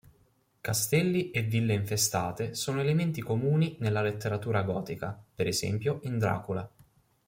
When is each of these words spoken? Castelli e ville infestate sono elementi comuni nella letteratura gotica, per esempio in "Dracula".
Castelli 0.61 1.29
e 1.29 1.43
ville 1.43 1.75
infestate 1.75 2.55
sono 2.55 2.81
elementi 2.81 3.21
comuni 3.21 3.75
nella 3.81 4.01
letteratura 4.01 4.63
gotica, 4.63 5.15
per 5.35 5.45
esempio 5.45 5.99
in 6.05 6.17
"Dracula". 6.17 6.67